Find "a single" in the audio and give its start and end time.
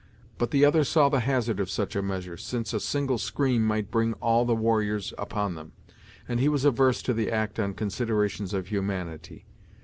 2.73-3.19